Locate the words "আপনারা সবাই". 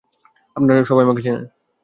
0.55-1.05